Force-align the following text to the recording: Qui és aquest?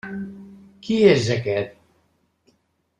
Qui 0.87 0.97
és 1.11 1.29
aquest? 1.37 1.77